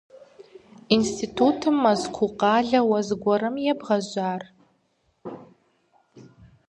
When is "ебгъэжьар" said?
3.71-4.41